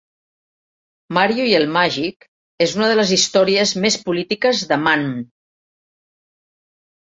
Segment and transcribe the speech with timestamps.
[1.17, 2.25] "Mario i el màgic"
[2.67, 5.07] és una de les històries més polítiques de Mann.